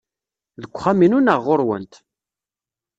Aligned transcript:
Deg 0.61 0.71
uxxam-inu 0.73 1.19
neɣ 1.21 1.39
ɣer-went? 1.47 1.93